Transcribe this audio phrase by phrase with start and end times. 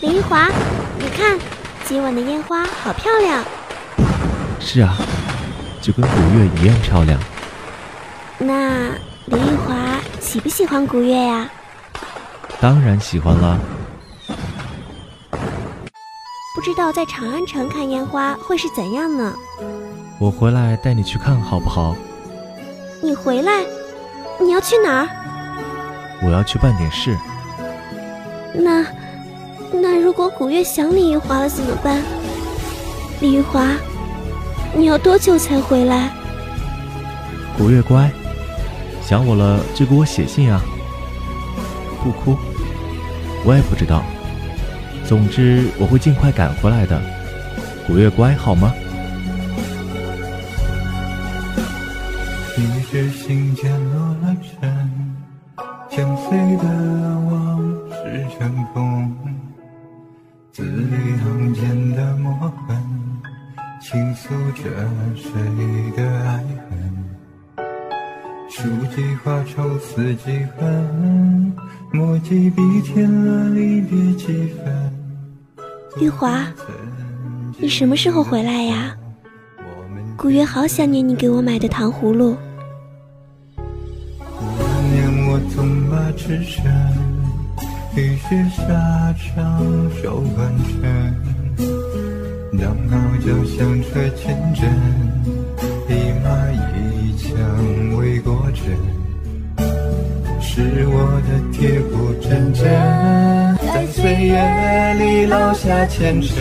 [0.00, 0.46] 李玉华，
[0.96, 1.36] 你看，
[1.84, 3.44] 今晚的烟花好漂亮。
[4.60, 4.96] 是啊，
[5.80, 7.18] 就跟古月一样漂亮。
[8.38, 8.90] 那
[9.26, 11.50] 林玉华喜不喜欢古月呀？
[12.60, 13.58] 当然喜欢啦。
[16.54, 19.34] 不知道在长安城看烟花会是怎样呢？
[20.20, 21.96] 我回来带你去看好不好？
[23.02, 23.64] 你回来？
[24.40, 25.08] 你要去哪儿？
[26.22, 27.18] 我要去办点事。
[28.54, 28.84] 那，
[29.72, 32.02] 那如果古月想李玉华了怎么办？
[33.20, 33.66] 李玉华，
[34.74, 36.10] 你要多久才回来？
[37.56, 38.10] 古月乖，
[39.02, 40.62] 想我了就给我写信啊。
[42.02, 42.36] 不哭，
[43.44, 44.02] 我也不知道。
[45.04, 47.00] 总之我会尽快赶回来的。
[47.86, 48.72] 古月乖，好吗？
[52.56, 55.16] 一时心间落了尘，
[55.90, 56.64] 相随的
[62.40, 62.76] 墨痕，
[63.80, 64.62] 倾诉着
[65.16, 65.32] 谁
[65.96, 66.94] 的爱恨。
[68.48, 68.62] 书
[68.94, 71.52] 几画愁思几恨，
[71.92, 74.92] 墨几笔添了离别几分。
[76.00, 76.46] 玉华，
[77.58, 78.96] 你什么时候回来呀？
[80.16, 82.36] 古月好想念你给我买的糖葫芦。
[83.56, 86.62] 那年我纵马驰骋，
[87.96, 89.60] 雨雪沙场
[90.00, 91.14] 手挽尘，
[92.56, 94.64] 当号角响彻前阵，
[95.88, 95.92] 一
[96.24, 96.26] 马
[96.74, 97.28] 一枪
[97.98, 98.64] 为国阵，
[100.40, 102.62] 是我的铁骨铮铮，
[103.66, 104.32] 在岁月
[104.94, 106.36] 里烙下前尘，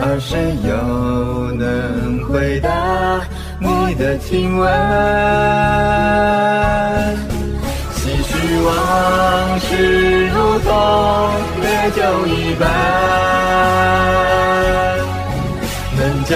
[0.00, 3.20] 而谁又能回答
[3.60, 4.68] 你的亲吻？
[7.94, 8.32] 唏嘘
[8.64, 10.68] 往事如同
[11.60, 12.66] 烈酒一般，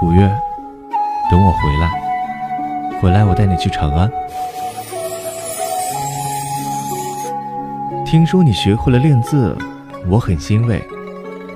[0.00, 0.20] 古月，
[1.30, 4.10] 等我回来，回来我带你去长安。
[8.06, 9.54] 听说你学会了练字，
[10.08, 10.82] 我很欣慰。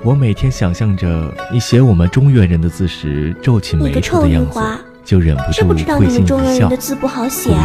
[0.03, 4.59] 我每天想象着你写我们中原人的字时皱起眉头的样子，
[5.03, 5.67] 就忍不住
[5.97, 6.69] 会心一笑。
[6.69, 7.57] 古月。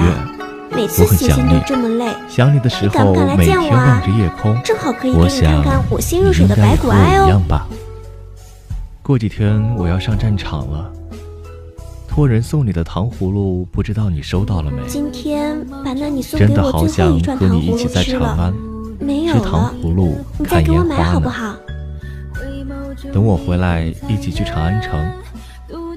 [0.72, 7.42] 每次写信都这么累，想你的时候每天望着夜空，正好可以给你看看我心如水的白骨哀哦。
[9.02, 10.92] 过几天我要上战场了，
[12.06, 14.86] 托人送你的糖葫芦，不知道你收到了没？
[14.86, 18.54] 今天把那你送给我最后一串糖葫芦吃了，
[19.00, 19.74] 没有了，
[20.38, 21.56] 你再给我买好不好？
[23.12, 25.10] 等我回来一起去长安城，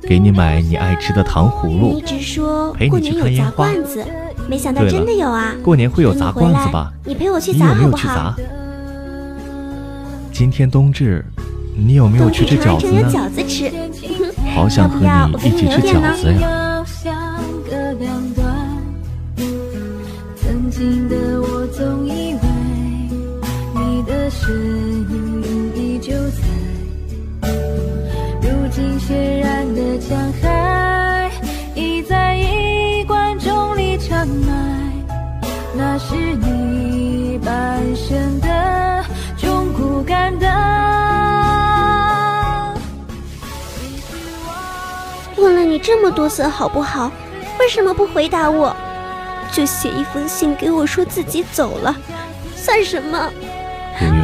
[0.02, 3.70] 给你买你爱吃的糖葫芦，你一直说陪你去看烟花。
[4.50, 5.54] 没想到真的有啊！
[5.62, 6.92] 过年会有砸罐子吧？
[7.06, 8.34] 你陪我去砸好不好？
[10.32, 11.24] 今天冬至，
[11.76, 13.10] 你有没有去吃饺子呢？
[13.10, 13.72] 饺子吃，
[14.56, 16.63] 好想和你一起吃饺子呀！
[45.84, 47.12] 这么多次好不好？
[47.60, 48.74] 为什么不回答我？
[49.52, 51.94] 就写一封信给我说自己走了，
[52.56, 53.30] 算什么？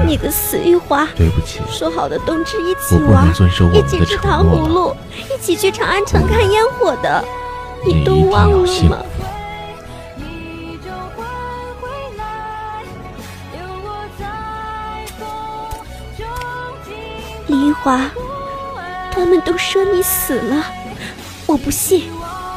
[0.07, 1.05] 你个死玉华！
[1.15, 3.27] 对不起，说好的冬至一起玩，
[3.73, 7.23] 一起吃糖葫芦，一起去长安城看烟火的，
[7.85, 8.97] 你都忘了吗？
[17.47, 18.09] 李玉华，
[19.11, 20.65] 他们都说你死了，
[21.49, 22.03] 我不信，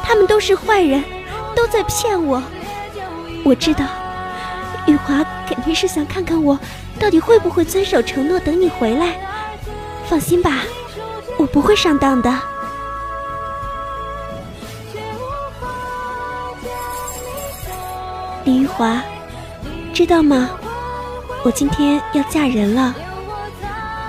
[0.03, 1.03] 他们都是坏人，
[1.55, 2.39] 都在骗我。
[3.43, 3.83] 我知道，
[4.85, 6.59] 玉华肯定是想看看我
[6.99, 9.15] 到底会不会遵守承诺，等你回来。
[10.05, 10.59] 放心吧，
[11.39, 12.31] 我不会上当的。
[18.43, 19.01] 李玉华，
[19.91, 20.51] 知道吗？
[21.43, 22.93] 我今天要嫁人了。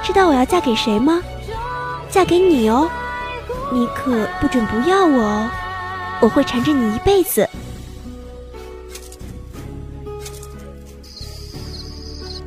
[0.02, 1.22] 知道我要嫁给谁吗？
[2.10, 2.90] 嫁给你哦，
[3.72, 5.50] 你可不准不要我哦，
[6.20, 7.48] 我会缠着你一辈子。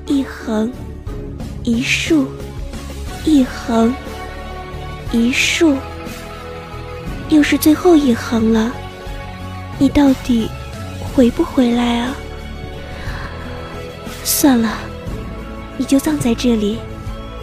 [0.05, 0.71] 一横，
[1.63, 2.27] 一竖，
[3.25, 3.93] 一横，
[5.11, 5.75] 一竖，
[7.29, 8.71] 又是最后一横了。
[9.77, 10.49] 你到底
[10.99, 12.15] 回不回来啊？
[14.23, 14.77] 算了，
[15.77, 16.79] 你就葬在这里，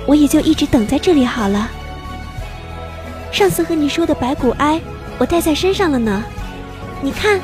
[0.06, 1.70] 我也就一直等在这里好了。
[3.34, 4.80] 上次和你说的白骨哀，
[5.18, 6.22] 我带在身上了呢，
[7.02, 7.40] 你看。